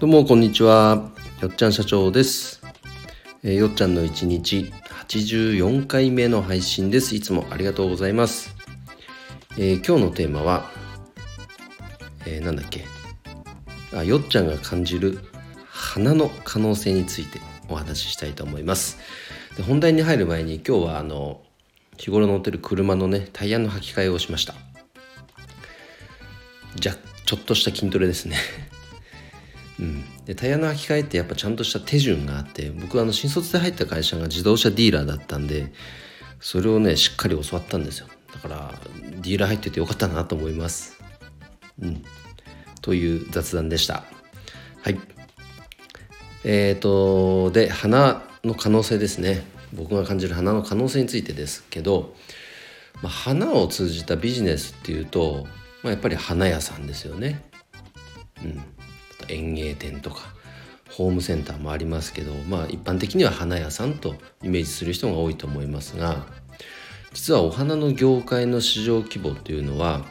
[0.00, 1.10] どうもこんにちは。
[1.42, 2.62] よっちゃん社長です、
[3.42, 4.72] えーよっちゃんの一日
[5.08, 7.14] 84回目の配信です。
[7.14, 8.56] いつもありがとうございます、
[9.58, 10.70] えー今日のテーマは、
[12.24, 12.86] えーなんだっけ。
[13.94, 15.18] あよっちゃんが感じる
[15.66, 17.38] 花の可能性について
[17.68, 18.96] お話ししたいと思います。
[19.58, 21.42] で本題に入る前に今日はあの
[21.98, 24.54] 日頃乗ってる車のねタイヤの履き替えをしました。
[26.76, 26.96] じゃ
[27.26, 28.38] ちょっとした筋トレですね。
[29.80, 35.72] うん、でタイヤの履き替えってやっぱちゃんとした手順があって僕はあの新卒で入った会社が自動車ディーラーだったんで
[36.38, 38.06] それをねしっかり教わったんですよ。
[38.32, 40.98] だからディーラー入っててよかったなと思います。
[41.80, 42.04] うん。
[42.82, 44.04] という雑談でした。
[44.82, 44.98] はい。
[46.44, 49.44] えーとで花の可能性ですね。
[49.72, 52.14] 僕が感じる花の可能性についてですけど、
[53.02, 55.46] まあ、花を通じたビジネスっていうと、
[55.82, 57.42] まあ、やっぱり花屋さんですよね。
[58.44, 58.62] うん。
[59.30, 60.34] 園芸店とか
[60.90, 66.26] ホームセンターもありますけどまあ一般的には花屋さんとイメージする人が多いと思いますが
[67.12, 70.04] 実はお花の業界の市場規模っていうのは、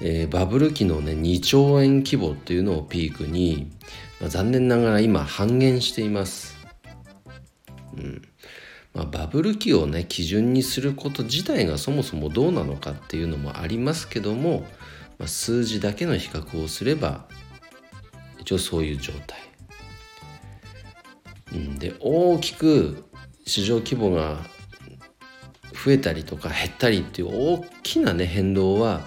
[0.00, 3.72] えーバブル期のね2兆円規模っていうのをピークに、
[4.20, 6.56] まあ残念ながら今半減しています。
[7.96, 8.22] うん
[8.94, 14.60] まあ、バブル期をね基準にすること自体がそもそもどうなのかっていうのもありますけども、
[15.18, 17.26] まあ、数字だけの比較をすれば
[18.48, 19.38] 一応そういう状態。
[21.52, 23.04] うん、で大きく
[23.44, 24.38] 市場規模が
[25.84, 29.02] 増えたりとか減ったりっていう大きなね変動は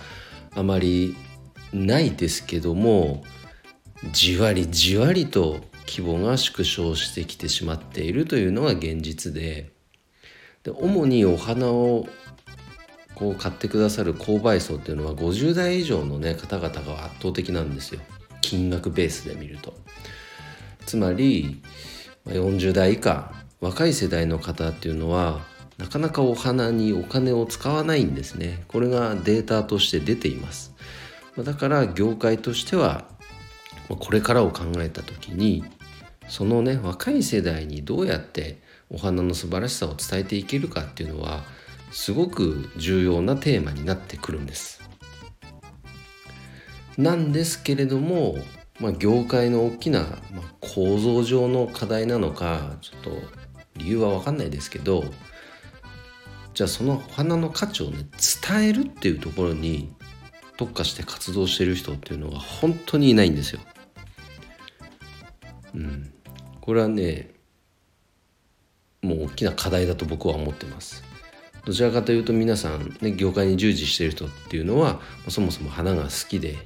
[0.55, 1.15] あまり
[1.73, 3.23] ないですけども
[4.11, 9.71] じわりじわりと規模が縮小してきてしまっているというのが現実で
[10.61, 12.07] で主にお花を
[13.15, 18.01] こう買ってくださる購買層っていうのは50代以上の、ね、方々が圧倒的なんですよ
[18.51, 19.73] 金額ベースで見ると。
[20.85, 21.61] つまり
[22.25, 25.39] 40代以下若い世代の方っていうのは
[25.77, 28.65] なかなかお花にお金を使わないんですね。
[28.67, 30.75] これがデータとして出ています。
[31.37, 33.05] だから業界としては
[33.87, 35.63] これからを考えた時に
[36.27, 41.43] そのね若い世代にどうやってお花の素晴らしさを伝えていけるかっていうのは
[41.91, 44.80] すごく重要なテーマになってくるんです。
[47.01, 48.37] なんですけれども、
[48.79, 50.01] まあ、業界の大きな、
[50.33, 53.11] まあ、構造上の課題なのかちょっと
[53.77, 55.03] 理由は分かんないですけど
[56.53, 58.05] じゃあそのお花の価値をね
[58.43, 59.91] 伝えるっていうところに
[60.57, 63.61] 特化して活動してる人っていうのが本当にいないんですよ。
[65.73, 66.13] うん、
[66.59, 67.31] これはね
[69.01, 71.03] もう大きな課題だと僕は思ってます。
[71.65, 76.57] どちらかというと皆さん、ね、業界に従事している人っていうのはそもそも花が好きで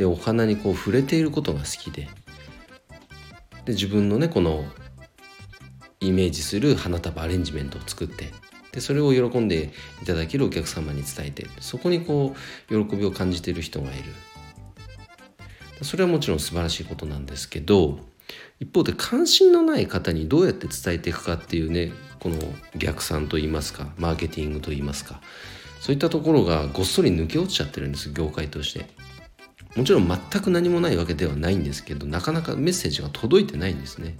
[0.00, 2.08] でお花にこう触れていることが好きで。
[3.66, 4.64] で自分のねこの
[6.00, 8.32] イメージする花束アレンジメントを作って。
[8.72, 11.46] でそれを喜んでいただけるお客様に伝えて。
[11.60, 12.34] そこにこ
[12.70, 14.04] う喜びを感じている人がいる。
[15.82, 17.98] それはもちろん素晴らしいことなんですけど
[18.58, 22.36] 一方で関心のない方にどうやって伝えていくかっていうねこの
[22.76, 25.20] 逆算といいますかマーケティングといいますか
[25.80, 29.09] そういったところがごっそり抜け落ちちゃってるんです業界として。
[29.76, 34.18] もちろん全く何もないわけではないんですけどなかなかメッセージが届いてないんですね、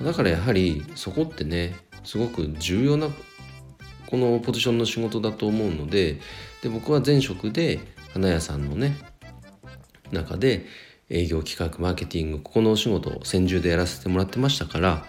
[0.00, 3.08] うん、だからやはりそこってねすごく重要な
[4.06, 6.20] このポジションの仕事だと思うので
[6.62, 7.80] で僕は前職で
[8.12, 8.96] 花屋さんのね
[10.12, 10.66] 中で
[11.10, 15.04] 営業企画マーケティングここのお仕事を専従でやらせてもらってましたから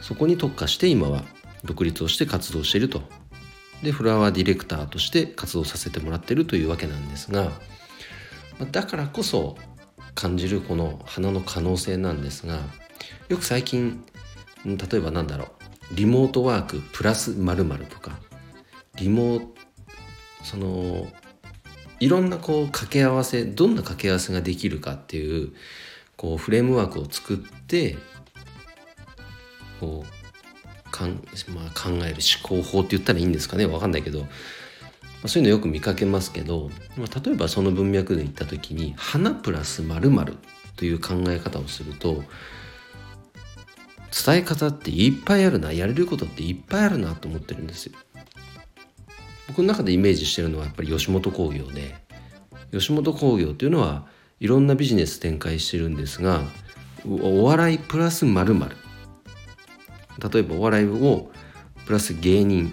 [0.00, 1.24] そこに特化して今は
[1.64, 3.19] 独立をして活動していると。
[3.82, 7.50] でフラワーディレクターとして活動させてもらってるというわけなんですが
[8.70, 9.56] だからこそ
[10.14, 12.60] 感じるこの花の可能性なんですが
[13.28, 14.04] よく最近
[14.64, 15.44] 例えばなんだろ
[15.92, 18.18] うリモートワークプラス〇〇とか
[18.96, 19.46] リモー
[20.42, 21.06] その
[22.00, 25.52] いろんなこう掛け合わせどんな掛け合わせができるかっていう
[26.16, 27.96] こうフレームワークを作って
[29.80, 30.19] こう
[31.00, 31.22] かん、
[31.54, 34.26] まあ、考える思考法って言ったらいいんですかねわかんないけど、ま
[35.24, 40.36] あ、そういうのよく見かけますけど、まあ、例えばその文脈で言った時に「花プラス〇〇
[40.76, 42.22] という考え方をすると
[44.24, 47.92] 伝え方っていっぱいあるなやれることっていっぱいあるなと思ってるんですよ。
[49.48, 51.94] 僕の中でイメージしてるのはやっぱり吉本興業で
[52.72, 54.06] 吉本興業っていうのは
[54.38, 56.42] いろんなビジネス展開してるんですが
[57.06, 58.76] お笑いプラス〇〇
[60.28, 61.30] 例えばお笑いを
[61.86, 62.72] プラス芸人。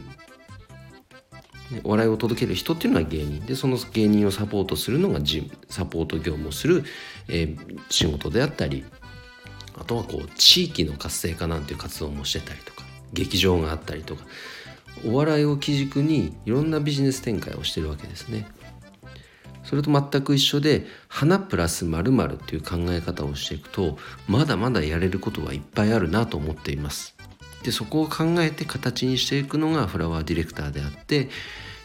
[1.84, 3.46] お笑いを届ける人っていうのは芸人。
[3.46, 6.84] でその芸人をサポートするのがジムサポート業務をする、
[7.28, 8.86] えー、仕事であったり。
[9.80, 12.84] あとはこう地域の活性化なんていう活動もしてたりとか。
[13.14, 14.26] 劇場があったりとか。
[15.06, 18.48] お笑いを基軸にいろんなビジネス展開をしてるわけですね。
[19.64, 27.18] それと全く一緒で花プラス〇〇っていう考え方をしていくとまだまだやれることはいっぱいあるなと思っています。
[27.68, 31.28] でそこを考えて形にしていくのがフラワーディレクターであって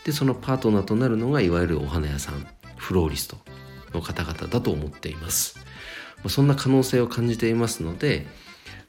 [0.04, 2.46] でそのパートナーとなるのがいわゆるお花屋さん
[2.76, 3.36] フローリスト
[3.92, 5.58] の方々だと思っています。
[6.28, 8.28] そんな可能性を感じていますので、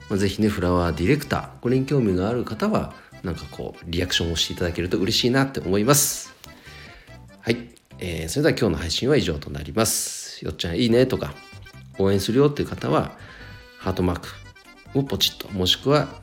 [0.07, 2.94] まあ、ぜひねフラワーディレクターこれに興味がある方は
[3.24, 6.31] なんかこうリアクションをしていただけると嬉しいなって思います。
[7.40, 10.45] はい、えー、それでは今日の配信は以上となります。
[10.45, 11.34] よっちゃんいいねとか
[11.98, 13.18] 応援するよっていう方は
[13.80, 14.30] ハートマーク
[14.94, 16.22] をポチッともしくは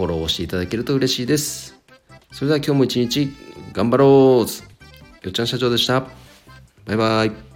[0.00, 1.74] フォローをしていただけると嬉しいです。
[2.32, 3.30] それでは今日も一日
[3.72, 5.26] 頑張ろう。
[5.26, 6.06] よっちゃん社長でした。
[6.86, 7.49] バイバイ。